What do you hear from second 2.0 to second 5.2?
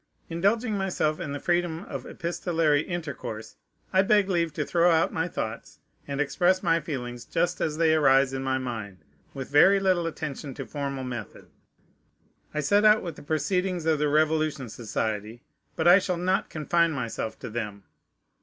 epistolary intercourse, I beg leave to throw out